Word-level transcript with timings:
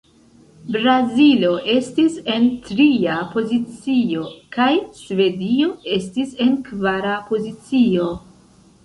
Brazilo 0.75 1.49
estis 1.73 2.15
en 2.35 2.47
tria 2.69 3.17
pozicio, 3.33 4.23
kaj 4.57 4.71
Svedio 5.01 5.69
estis 5.99 6.33
en 6.47 6.57
kvara 6.71 7.13
pozicio. 7.29 8.09